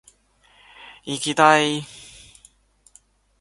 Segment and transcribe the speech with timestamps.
[1.05, 1.85] いぎだい！！！！